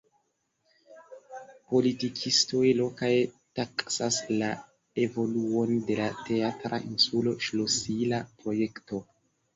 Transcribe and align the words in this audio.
Politikistoj 1.73 2.63
lokaj 2.79 3.11
taksas 3.59 4.17
la 4.41 4.49
evoluon 5.07 5.77
de 5.91 5.99
la 6.03 6.09
Teatra 6.31 6.81
insulo 6.93 7.35
ŝlosila 7.49 8.27
projekto. 8.41 9.05